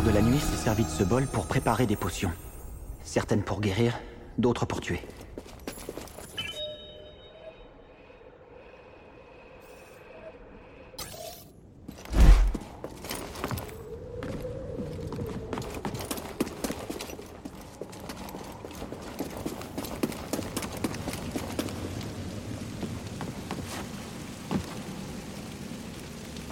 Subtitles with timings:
[0.00, 2.32] de la nuit s'est servi de ce bol pour préparer des potions.
[3.04, 4.00] Certaines pour guérir,
[4.38, 5.02] d'autres pour tuer.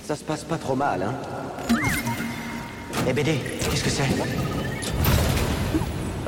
[0.04, 1.39] Ça se passe pas trop mal, hein
[3.08, 3.40] Eh BD,
[3.70, 4.08] qu'est-ce que c'est?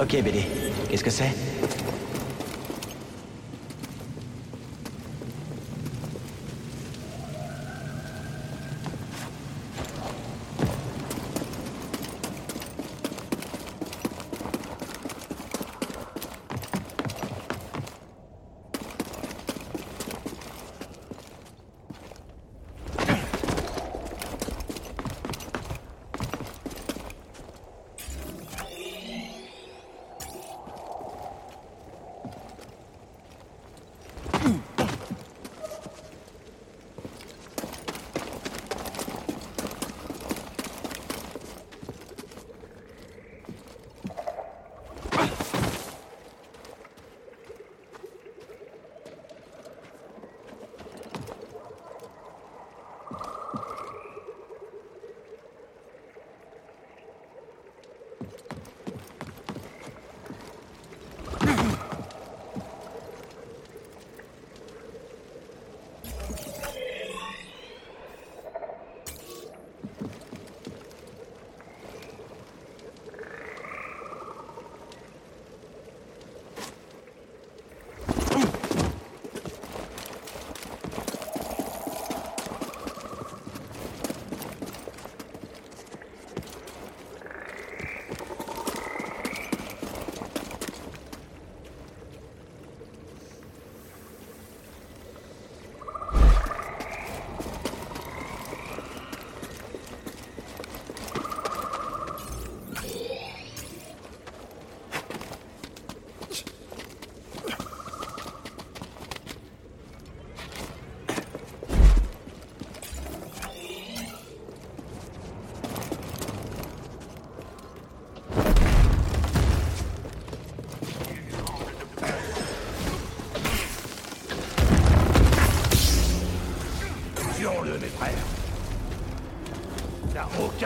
[0.01, 0.47] Ok BD,
[0.89, 1.31] qu'est-ce que c'est?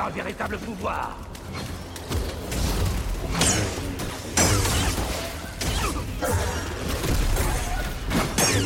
[0.06, 1.16] Aucun véritable pouvoir.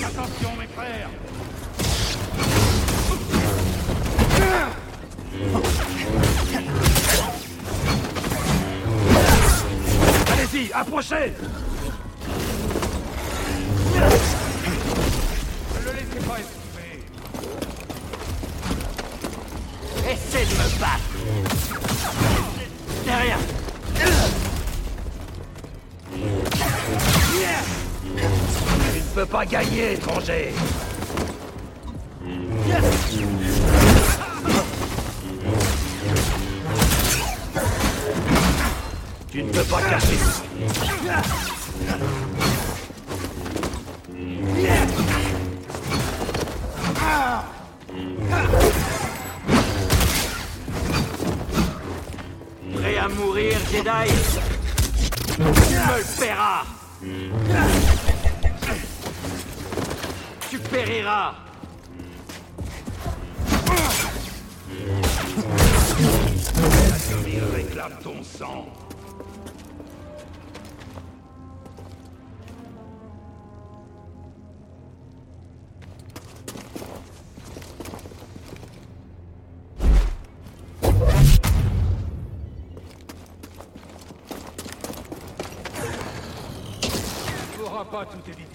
[0.04, 1.08] Attention, mes frères.
[10.32, 11.34] Allez-y, approchez
[29.50, 30.52] gagner, étranger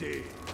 [0.06, 0.45] tout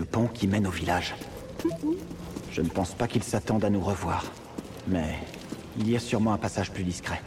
[0.00, 1.14] le pont qui mène au village.
[2.50, 4.24] Je ne pense pas qu'ils s'attendent à nous revoir.
[4.88, 5.18] Mais
[5.78, 7.20] il y a sûrement un passage plus discret.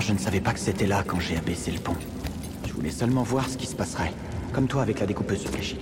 [0.00, 1.96] Je ne savais pas que c'était là quand j'ai abaissé le pont.
[2.66, 4.12] Je voulais seulement voir ce qui se passerait.
[4.52, 5.78] Comme toi avec la découpeuse fléchis.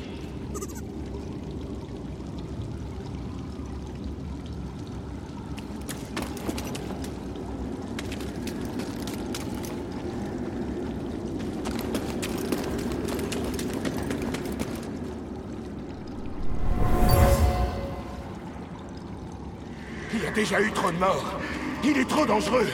[20.15, 21.41] Il y a déjà eu trop de morts.
[21.85, 22.69] Il est trop dangereux.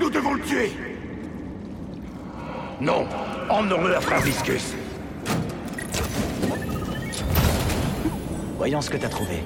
[0.00, 0.72] Nous devons le tuer.
[2.80, 3.06] Non,
[3.48, 4.74] emmenons-le à Frère Viscus.
[8.56, 9.42] Voyons ce que t'as trouvé.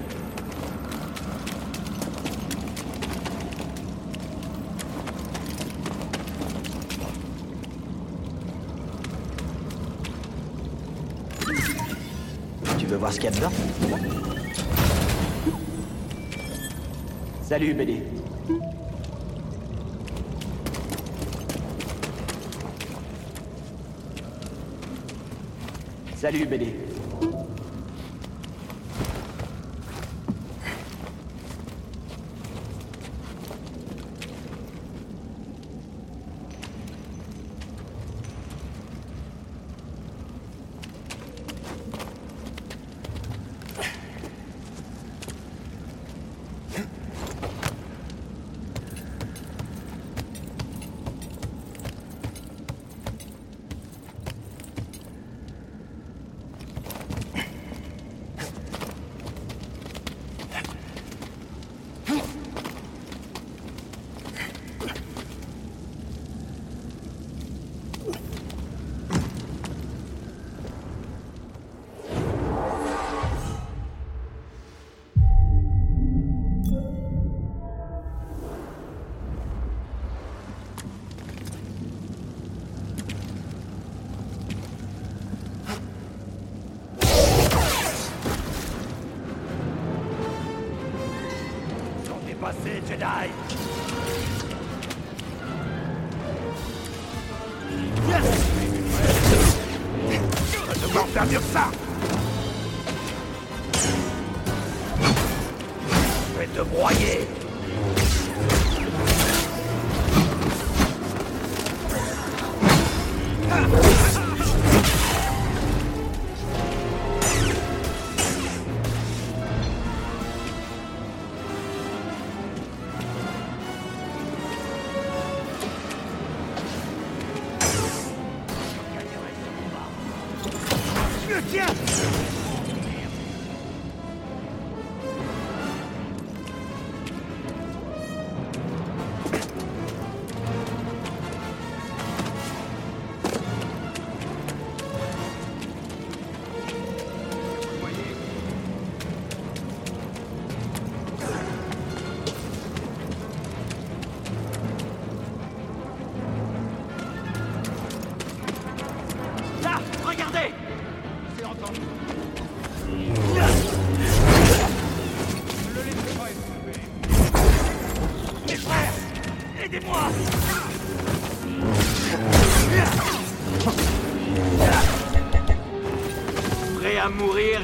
[12.78, 13.52] Tu veux voir ce qu'il y a dedans?
[17.42, 18.02] Salut, BD.
[26.22, 26.81] Salut, BD.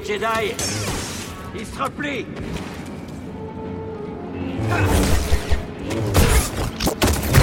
[0.09, 0.55] Jedi.
[1.55, 2.25] Il se replie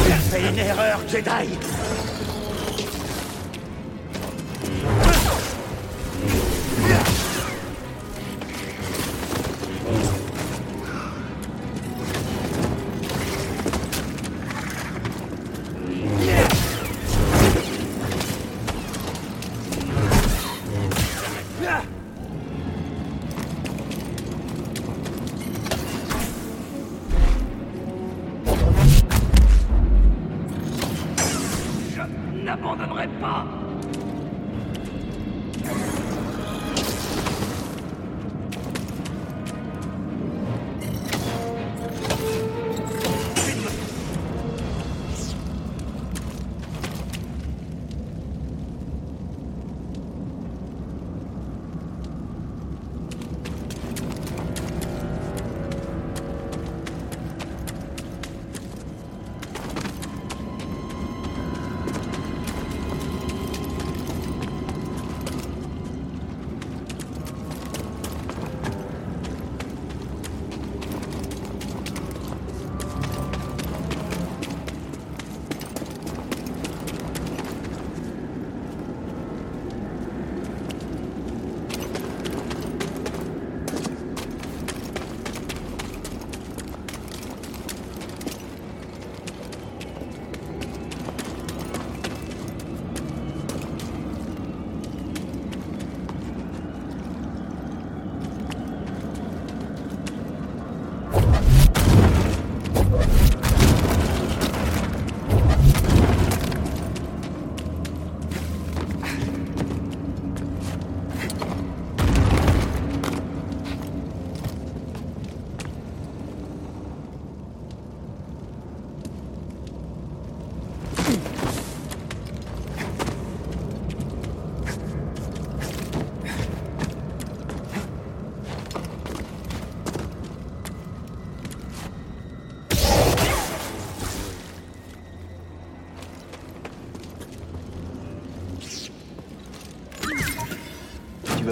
[0.07, 1.74] J'ai fait une erreur, Jedi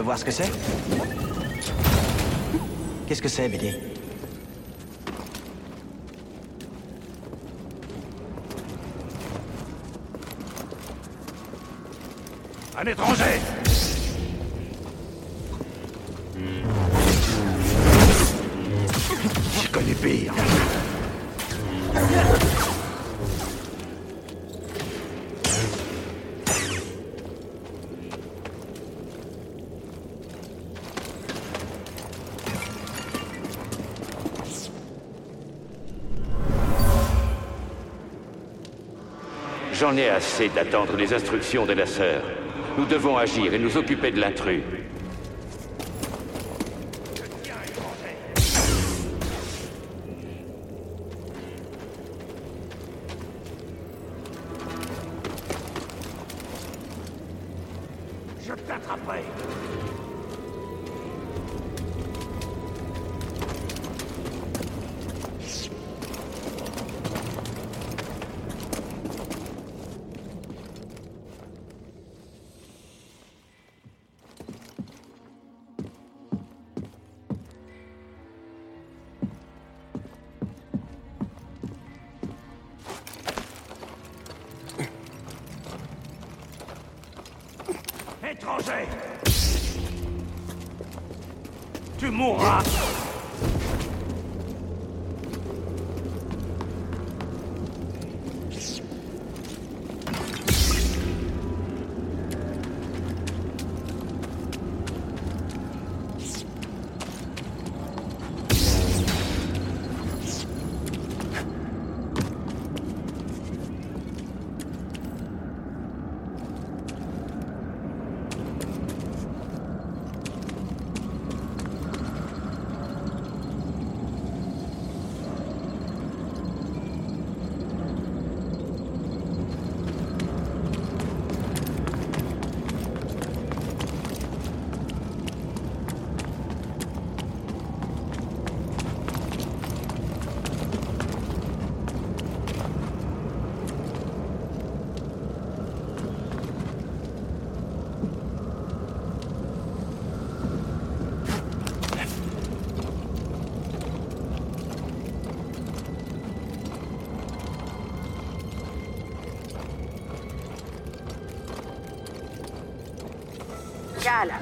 [0.04, 0.52] voir ce que c'est
[3.08, 3.74] Qu'est-ce que c'est, BD
[12.78, 13.63] Un étranger
[40.10, 42.24] Assez d'attendre les instructions de la sœur.
[42.78, 44.62] Nous devons agir et nous occuper de l'intrus.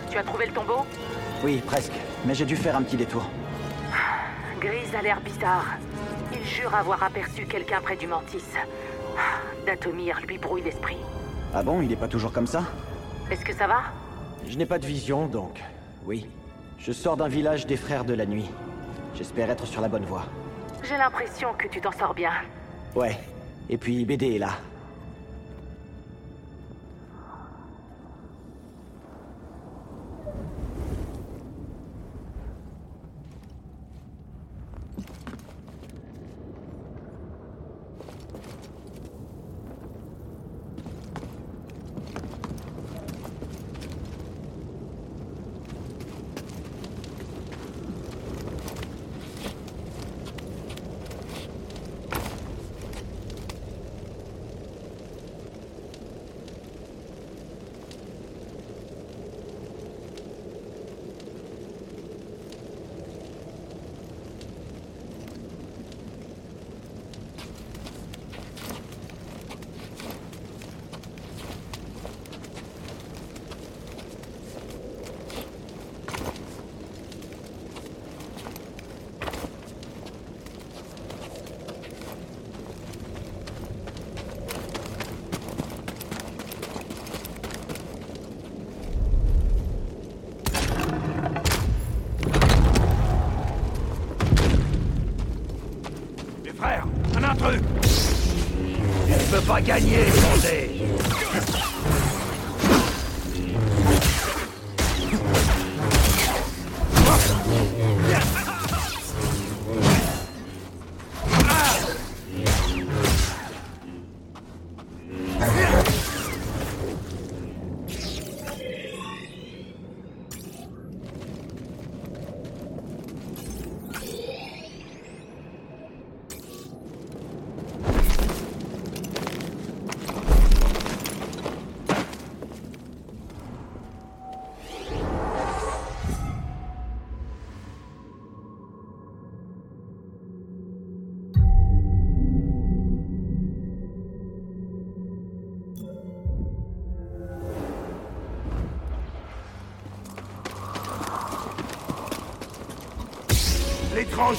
[0.10, 0.86] Tu as trouvé le tombeau
[1.44, 1.94] Oui, presque.
[2.26, 3.24] Mais j'ai dû faire un petit détour.
[4.60, 5.66] Grise a l'air bizarre.
[6.34, 8.44] Il jure avoir aperçu quelqu'un près du Mantis.
[9.66, 10.98] Datomir lui brouille l'esprit.
[11.54, 12.64] Ah bon, il est pas toujours comme ça
[13.30, 13.82] Est-ce que ça va
[14.46, 15.62] Je n'ai pas de vision, donc...
[16.06, 16.28] Oui.
[16.78, 18.50] Je sors d'un village des Frères de la Nuit.
[19.16, 20.26] J'espère être sur la bonne voie.
[20.84, 22.32] J'ai l'impression que tu t'en sors bien.
[22.96, 23.18] Ouais.
[23.70, 24.52] Et puis BD est là.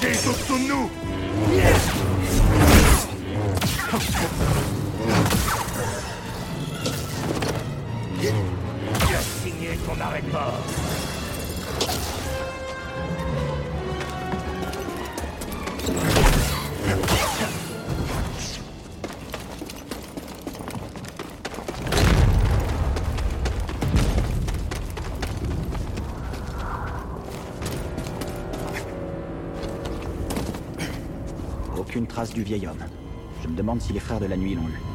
[0.01, 0.91] Est au-dessous de nous
[32.43, 32.85] vieil homme.
[33.43, 34.92] Je me demande si les frères de la nuit l'ont eu.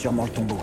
[0.00, 0.56] Sûrement le tombeau.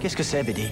[0.00, 0.70] Qu'est-ce que c'est, BD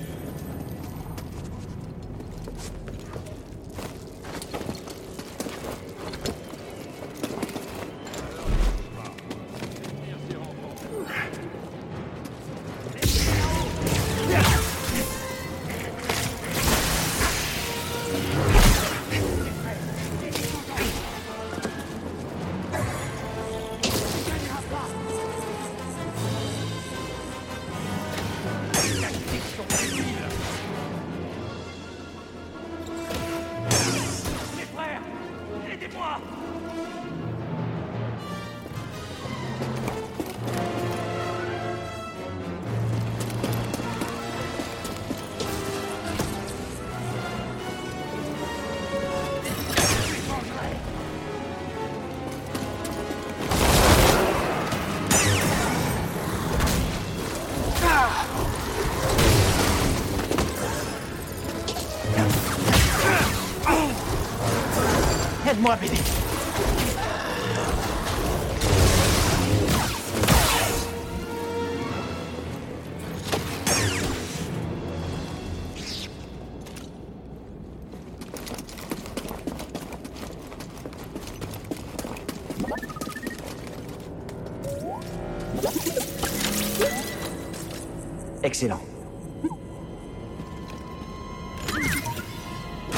[88.44, 88.80] Excellent.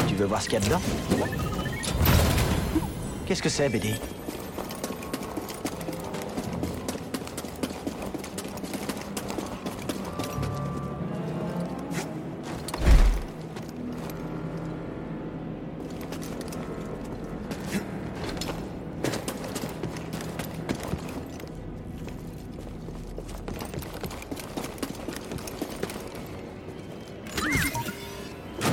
[0.08, 0.80] Tu veux voir ce qu'il y a dedans?
[3.26, 3.94] Qu'est-ce que c'est, BD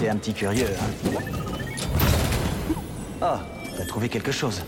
[0.02, 1.12] T'es un petit curieux, hein?
[3.22, 3.51] Oh,
[3.82, 4.62] t'as trouvé quelque chose.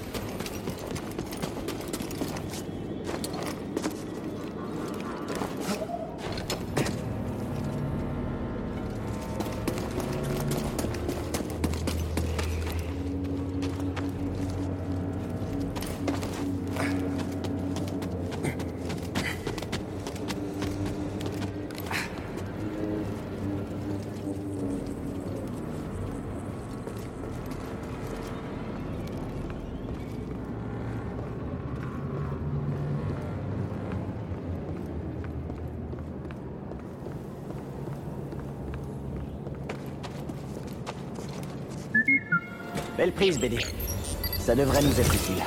[44.37, 45.43] Ça devrait nous être utile.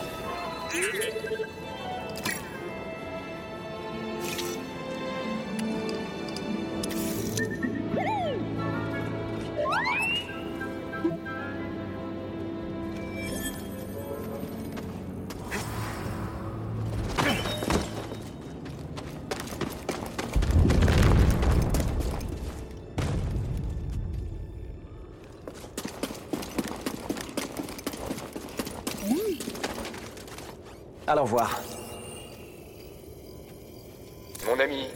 [34.46, 34.86] Mon ami,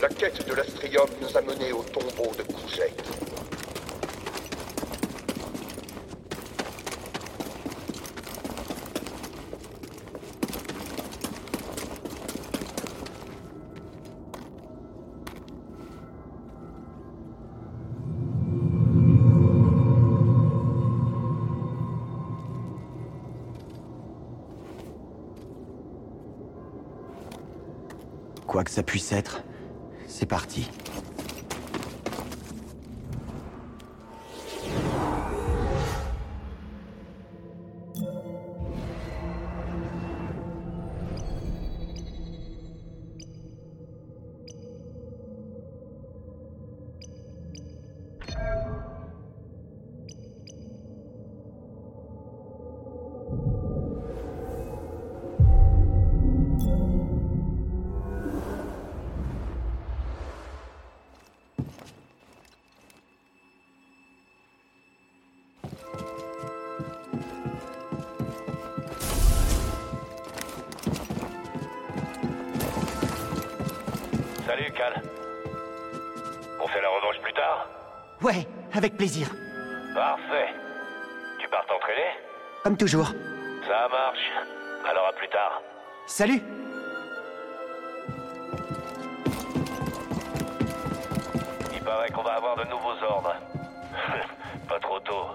[0.00, 2.92] la quête de l'astrium nous a menés au tombeau de Kouzet.
[29.12, 29.51] Quoi
[78.74, 79.28] avec plaisir.
[79.94, 80.48] Parfait.
[81.38, 82.10] Tu pars t'entraîner
[82.64, 83.08] Comme toujours.
[83.66, 84.30] Ça marche.
[84.88, 85.62] Alors à plus tard.
[86.06, 86.42] Salut
[91.74, 93.34] Il paraît qu'on va avoir de nouveaux ordres.
[94.68, 95.26] Pas trop tôt.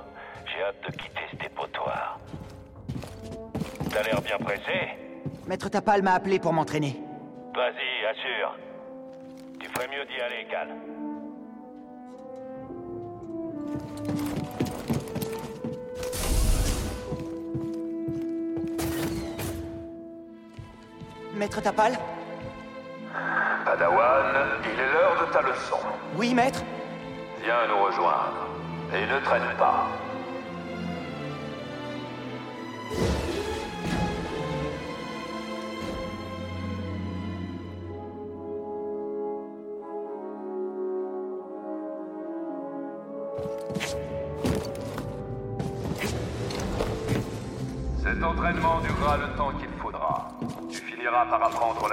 [0.45, 2.19] J'ai hâte de quitter ce dépotoir.
[3.91, 4.97] T'as l'air bien pressé
[5.47, 6.99] Maître Tapal m'a appelé pour m'entraîner.
[7.55, 8.55] Vas-y, assure.
[9.59, 10.67] Tu ferais mieux d'y aller, Cal.
[21.47, 21.93] Maître Tapal
[23.63, 24.25] Padawan,
[24.65, 25.77] il est l'heure de ta leçon.
[26.17, 26.61] Oui, maître
[27.41, 28.47] Viens nous rejoindre.
[28.93, 29.87] Et ne traîne pas.
[51.29, 51.86] Par apprendre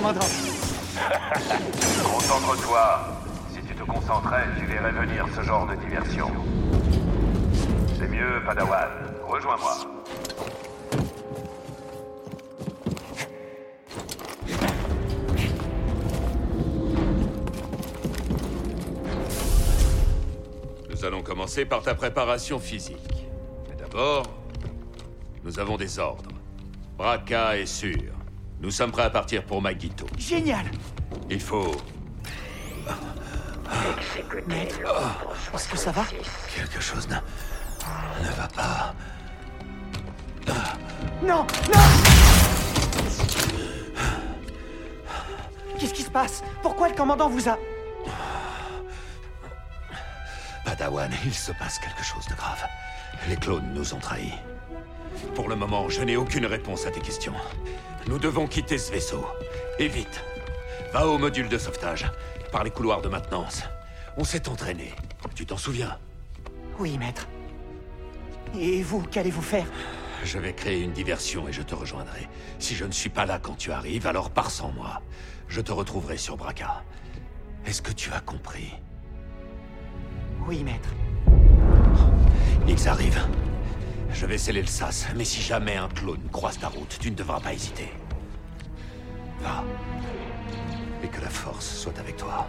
[0.00, 0.20] commandant.
[2.04, 3.00] Concentre-toi.
[3.52, 6.28] Si tu te concentrais, tu verrais venir ce genre de diversion.
[7.98, 8.88] C'est mieux, Padawan.
[9.26, 9.76] Rejoins-moi.
[20.88, 23.26] Nous allons commencer par ta préparation physique.
[23.68, 24.24] Mais d'abord,
[25.44, 26.30] nous avons des ordres.
[26.96, 28.09] Braca est sûr.
[28.60, 30.06] Nous sommes prêts à partir pour Magito.
[30.18, 30.66] Génial
[31.30, 31.74] Il faut...
[33.98, 34.68] Exécuter
[35.54, 36.04] Est-ce que ça va
[36.54, 37.14] Quelque chose ne...
[37.14, 38.94] ne va pas.
[41.22, 41.86] Non Non
[45.78, 46.42] Qu'est-ce qui se passe?
[46.60, 47.56] Pourquoi le commandant vous a...
[50.66, 52.62] Padawan, il se passe quelque chose de grave.
[53.28, 54.34] Les clones nous ont trahis.
[55.34, 57.34] Pour le moment, je n'ai aucune réponse à tes questions.
[58.06, 59.24] Nous devons quitter ce vaisseau.
[59.78, 60.22] Et vite.
[60.92, 62.10] Va au module de sauvetage,
[62.52, 63.62] par les couloirs de maintenance.
[64.16, 64.92] On s'est entraîné.
[65.34, 65.98] Tu t'en souviens?
[66.78, 67.28] Oui, maître.
[68.58, 69.66] Et vous, qu'allez-vous faire?
[70.24, 72.28] Je vais créer une diversion et je te rejoindrai.
[72.58, 75.00] Si je ne suis pas là quand tu arrives, alors pars sans moi.
[75.48, 76.82] Je te retrouverai sur Braca.
[77.64, 78.74] Est-ce que tu as compris?
[80.46, 80.90] Oui, maître.
[82.66, 83.22] Ils arrivent.
[84.12, 87.16] Je vais sceller le sas, mais si jamais un clone croise ta route, tu ne
[87.16, 87.88] devras pas hésiter.
[89.40, 89.64] Va.
[91.02, 92.46] Et que la force soit avec toi.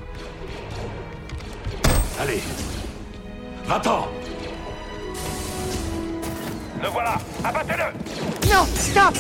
[2.20, 2.42] Allez.
[3.66, 4.08] Va-t'en
[6.82, 9.16] Le voilà Abattez-le Non Stop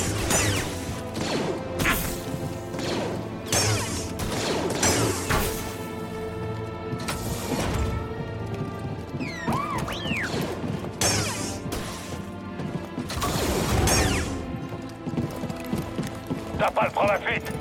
[17.12, 17.52] la fuite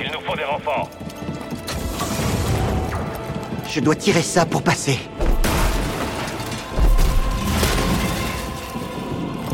[0.00, 0.90] Il nous faut des renforts
[3.68, 4.98] Je dois tirer ça pour passer.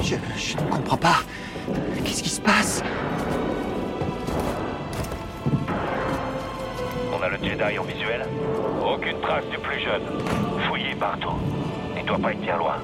[0.03, 0.14] Je...
[0.37, 1.17] je ne comprends pas.
[2.05, 2.83] Qu'est-ce qui se passe?
[7.12, 8.27] On a le Jedi en visuel
[8.85, 10.03] Aucune trace du plus jeune.
[10.69, 11.35] Fouillé partout.
[11.97, 12.77] Il doit pas être bien loin.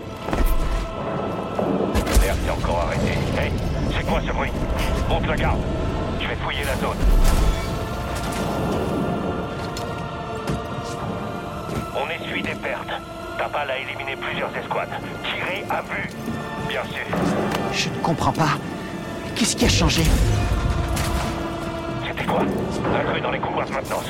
[2.23, 3.13] L'air s'est encore arrêté.
[3.39, 3.53] Hey,
[3.97, 4.51] c'est quoi ce bruit?
[5.09, 5.61] Monte la garde.
[6.31, 6.97] Je vais fouiller la zone.
[11.97, 12.93] On essuie des pertes.
[13.37, 14.91] Tapal a éliminé plusieurs escouades.
[15.25, 16.09] Tiré à vue.
[16.69, 17.17] Bien sûr.
[17.73, 18.59] Je ne comprends pas.
[19.35, 20.05] Qu'est-ce qui a changé?
[22.07, 22.43] C'était quoi?
[22.43, 24.07] Intrus dans les couloirs de maintenance.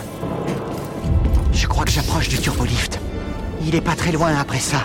[1.55, 3.01] Je crois que j'approche du turbolift.
[3.63, 4.81] Il est pas très loin après ça.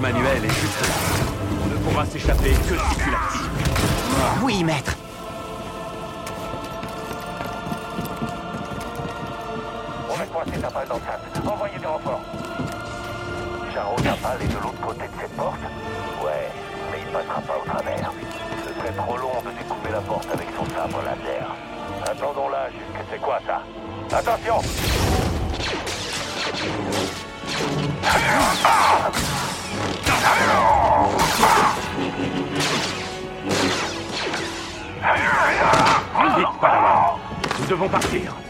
[0.00, 0.88] Manuelle est juste là.
[1.64, 3.50] On ne pourra s'échapper que si tu l'actives.
[4.42, 4.96] Oui, maître.
[10.10, 11.52] On a coincé Tapal dans le sas.
[11.52, 12.20] Envoyez des renforts.
[13.72, 15.60] Charo Tapal est de l'autre côté de cette porte
[16.24, 16.50] Ouais,
[16.90, 18.12] mais il passera pas au travers.
[18.66, 21.46] Ce serait trop long de découper la porte avec son sabre laser.
[22.04, 23.62] Attendons là jusque c'est quoi ça?
[24.16, 24.60] Attention
[37.72, 38.41] devons partir.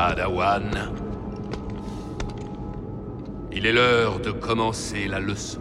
[0.00, 0.94] Padawan.
[3.52, 5.60] Il est l'heure de commencer la leçon.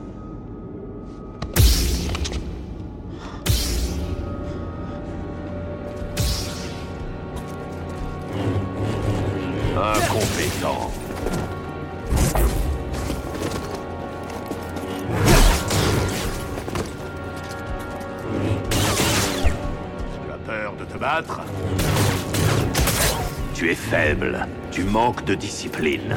[24.71, 26.15] Tu manques de discipline.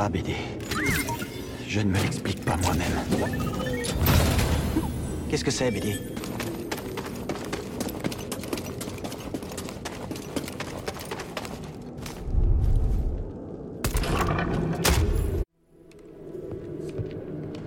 [0.00, 0.34] Pas, BD.
[1.68, 2.96] Je ne me l'explique pas moi-même.
[5.28, 5.98] Qu'est-ce que c'est, BD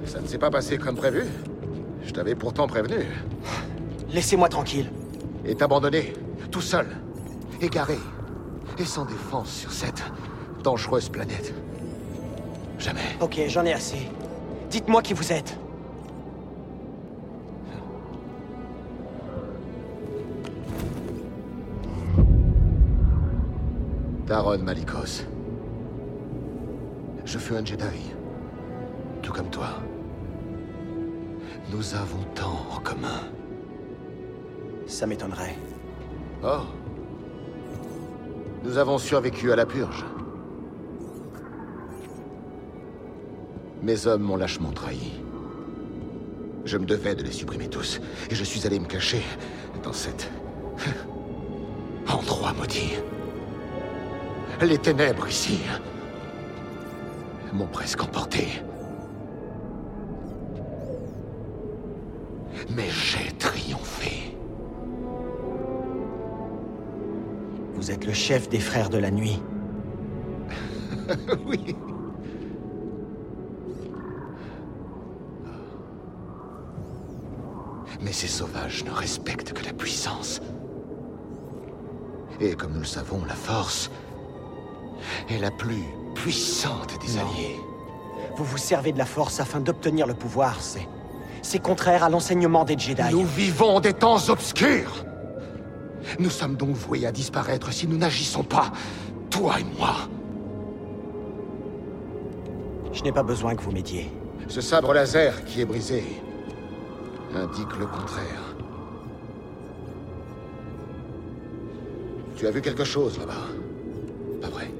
[0.05, 1.25] Ça ne s'est pas passé comme prévu
[2.03, 3.05] Je t'avais pourtant prévenu.
[4.11, 4.89] Laissez-moi tranquille.
[5.45, 6.13] Et t'abandonner,
[6.49, 6.87] tout seul,
[7.61, 7.99] égaré,
[8.79, 10.03] et sans défense sur cette
[10.63, 11.53] dangereuse planète.
[12.83, 13.15] Jamais.
[13.21, 14.09] Ok, j'en ai assez.
[14.69, 15.57] Dites-moi qui vous êtes.
[24.27, 25.23] Taron Malikos.
[27.23, 28.11] Je fus un Jedi.
[29.21, 29.69] Tout comme toi.
[31.71, 33.21] Nous avons tant en commun.
[34.87, 35.55] Ça m'étonnerait.
[36.43, 36.63] Oh.
[38.65, 40.03] Nous avons survécu à la purge.
[43.83, 45.11] Mes hommes m'ont lâchement trahi.
[46.63, 49.21] Je me devais de les supprimer tous, et je suis allé me cacher
[49.83, 50.31] dans cet
[52.07, 52.93] endroit maudit.
[54.61, 55.59] Les ténèbres ici
[57.51, 58.47] m'ont presque emporté.
[62.69, 64.33] Mais j'ai triomphé.
[67.73, 69.43] Vous êtes le chef des frères de la nuit.
[71.45, 71.75] oui.
[78.03, 80.41] Mais ces sauvages ne respectent que la puissance.
[82.41, 83.89] Et comme nous le savons, la force
[85.29, 85.83] est la plus
[86.13, 87.21] puissante des Non.
[87.21, 87.55] alliés.
[88.35, 90.87] Vous vous servez de la force afin d'obtenir le pouvoir, c'est...
[91.41, 93.01] C'est contraire à l'enseignement des Jedi.
[93.11, 95.05] Nous vivons des temps obscurs.
[96.17, 98.71] Nous sommes donc voués à disparaître si nous n'agissons pas,
[99.29, 99.95] toi et moi.
[102.93, 104.09] Je n'ai pas besoin que vous m'aidiez.
[104.47, 106.03] Ce sabre laser qui est brisé
[107.35, 108.55] indique le contraire.
[112.35, 113.47] Tu as vu quelque chose là-bas?
[114.41, 114.71] Pas vrai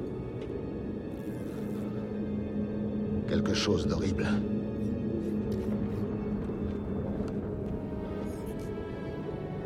[3.28, 4.28] Quelque chose d'horrible.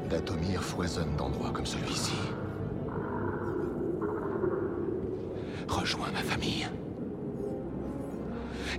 [0.09, 2.13] Datomir foisonne d'endroits comme celui-ci.
[5.67, 6.67] Rejoins ma famille.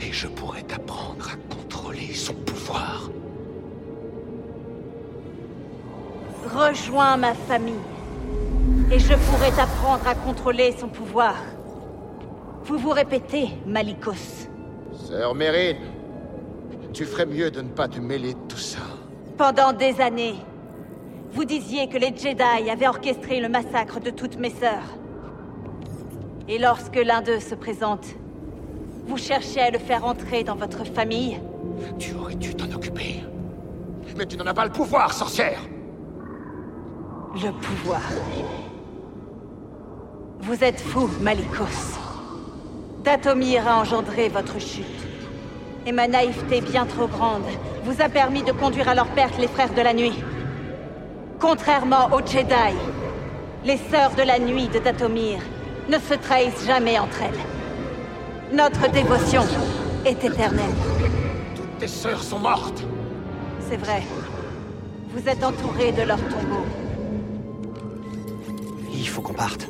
[0.00, 3.10] Et je pourrai t'apprendre à contrôler son pouvoir.
[6.54, 7.74] Rejoins ma famille.
[8.90, 11.34] Et je pourrai t'apprendre à contrôler son pouvoir.
[12.64, 14.48] Vous vous répétez, Malikos.
[14.92, 15.76] Sœur Mérine,
[16.94, 18.78] tu ferais mieux de ne pas te mêler de tout ça.
[19.36, 20.36] Pendant des années,
[21.32, 24.96] vous disiez que les Jedi avaient orchestré le massacre de toutes mes sœurs.
[26.48, 28.06] Et lorsque l'un d'eux se présente,
[29.06, 31.40] vous cherchez à le faire entrer dans votre famille
[31.98, 33.22] Tu aurais dû t'en occuper.
[34.16, 35.60] Mais tu n'en as pas le pouvoir, sorcière
[37.34, 38.00] Le pouvoir.
[40.40, 41.98] Vous êtes fou, Malikos.
[43.04, 44.86] Datomir a engendré votre chute.
[45.84, 47.44] Et ma naïveté bien trop grande
[47.84, 50.18] vous a permis de conduire à leur perte les frères de la nuit.
[51.38, 52.74] Contrairement aux Jedi,
[53.64, 55.38] les sœurs de la nuit de Datomir
[55.88, 58.56] ne se trahissent jamais entre elles.
[58.56, 59.42] Notre dévotion
[60.06, 60.74] est éternelle.
[61.54, 62.82] Toutes tes sœurs sont mortes
[63.68, 64.02] C'est vrai.
[65.10, 66.87] Vous êtes entourés de leurs tombeaux.
[69.18, 69.66] Il faut qu'on parte.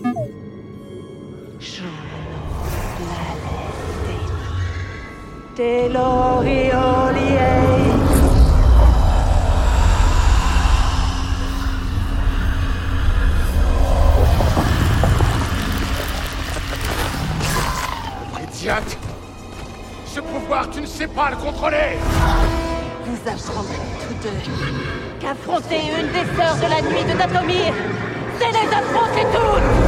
[18.42, 18.98] Idiote
[20.04, 21.96] Ce pouvoir, tu ne sais pas le contrôler
[23.06, 23.76] Vous apprendrez
[24.06, 24.88] tous deux
[25.20, 27.72] qu'affronter une des sœurs de la nuit de Datomir,
[28.38, 29.87] c'est les affronter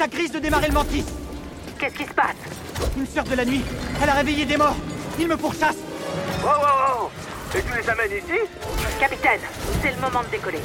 [0.00, 1.04] à Grise de démarrer le mantis
[1.78, 2.36] Qu'est-ce qui se passe
[2.96, 3.62] Une sœur de la nuit.
[4.02, 4.76] Elle a réveillé des morts.
[5.18, 5.76] Il me pourchasse.
[6.42, 7.10] Wow, wow, wow.
[7.54, 8.38] Et tu les amènes ici
[8.98, 9.40] Capitaine,
[9.82, 10.60] c'est le moment de décoller.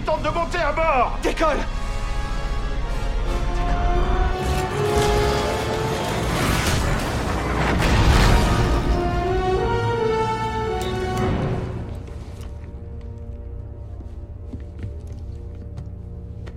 [0.00, 1.58] tente de monter à bord Décolle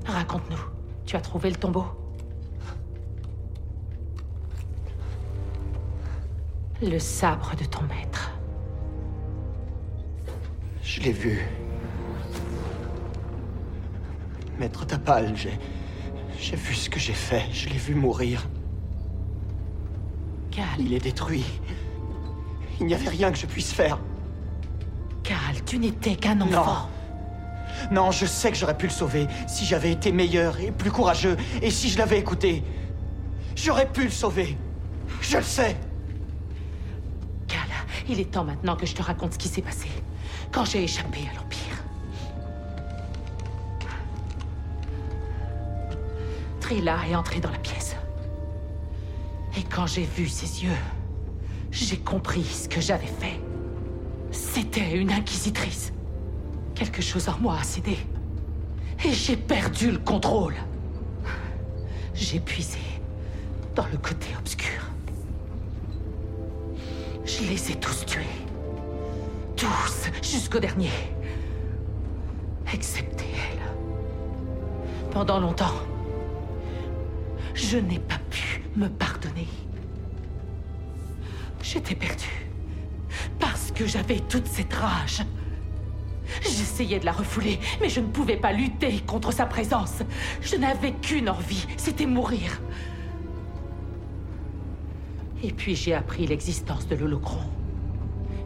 [0.06, 0.58] Raconte-nous.
[1.06, 1.86] Tu as trouvé le tombeau
[6.82, 8.32] Le sabre de ton maître.
[10.82, 11.46] Je l'ai vu.
[14.60, 15.58] Maître Tapal, j'ai.
[16.40, 17.46] J'ai vu ce que j'ai fait.
[17.52, 18.48] Je l'ai vu mourir.
[20.52, 20.66] Cal.
[20.80, 21.46] Il est détruit.
[22.80, 24.00] Il n'y avait rien que je puisse faire.
[25.24, 26.90] Cal, tu n'étais qu'un enfant.
[27.92, 28.06] Non.
[28.06, 31.38] Non, je sais que j'aurais pu le sauver si j'avais été meilleur et plus courageux
[31.62, 32.64] et si je l'avais écouté.
[33.56, 34.58] J'aurais pu le sauver.
[35.22, 35.76] Je le sais.
[37.48, 37.60] Cal,
[38.10, 39.90] il est temps maintenant que je te raconte ce qui s'est passé
[40.52, 41.38] quand j'ai échappé à
[46.68, 47.96] Trilla est entrée dans la pièce.
[49.58, 50.82] Et quand j'ai vu ses yeux,
[51.72, 53.40] j'ai compris ce que j'avais fait.
[54.32, 55.94] C'était une inquisitrice.
[56.76, 57.98] Quelque chose en moi a cédé.
[59.06, 60.56] Et j'ai perdu le contrôle.
[62.14, 62.80] J'ai puisé
[63.74, 64.82] dans le côté obscur.
[67.24, 68.26] Je les ai tous tués.
[69.56, 70.92] Tous, jusqu'au dernier.
[72.74, 75.10] Excepté elle.
[75.12, 75.72] Pendant longtemps,
[77.58, 79.48] je n'ai pas pu me pardonner.
[81.62, 82.48] J'étais perdue.
[83.40, 85.24] Parce que j'avais toute cette rage.
[86.44, 90.04] J'essayais de la refouler, mais je ne pouvais pas lutter contre sa présence.
[90.42, 92.62] Je n'avais qu'une envie, c'était mourir.
[95.44, 97.42] Et puis j'ai appris l'existence de l'holocron.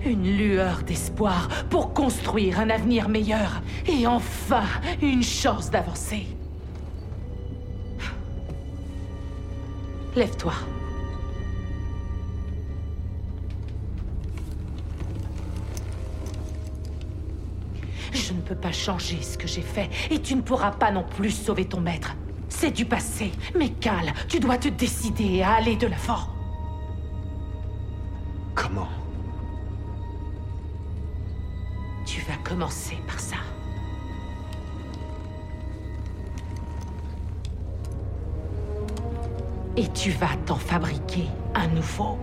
[0.06, 4.66] Une lueur d'espoir pour construire un avenir meilleur et enfin
[5.02, 6.28] une chance d'avancer.
[10.16, 10.54] Lève-toi.
[18.14, 21.04] Je ne peux pas changer ce que j'ai fait et tu ne pourras pas non
[21.04, 22.16] plus sauver ton maître.
[22.50, 23.32] C'est du passé.
[23.58, 26.28] Mais Cal, tu dois te décider à aller de l'avant.
[28.54, 28.90] Comment?
[32.06, 32.98] Tu vas commencer
[39.78, 42.18] Et tu vas t'en fabriquer un nouveau.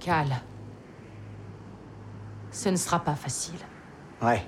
[0.00, 0.40] Cal.
[2.50, 3.58] Ce ne sera pas facile.
[4.22, 4.42] Ouais.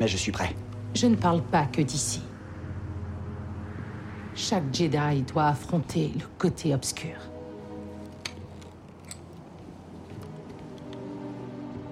[0.00, 0.54] Mais je suis prêt.
[0.94, 2.22] Je ne parle pas que d'ici.
[4.34, 7.16] Chaque Jedi doit affronter le côté obscur.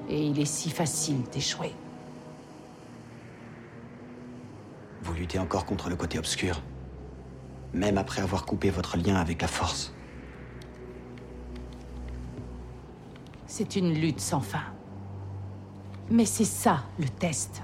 [0.09, 1.75] Et il est si facile d'échouer.
[5.03, 6.61] Vous luttez encore contre le côté obscur.
[7.75, 9.93] Même après avoir coupé votre lien avec la Force.
[13.59, 14.65] C'est une lutte sans fin.
[16.11, 17.63] Mais c'est ça, le test.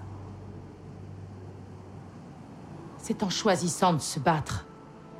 [2.96, 4.64] C'est en choisissant de se battre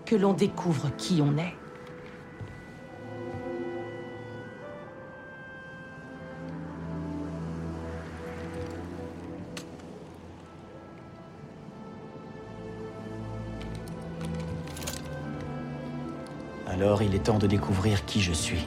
[0.06, 1.54] que l'on découvre qui on est.
[16.66, 18.66] Alors il est temps de découvrir qui je suis.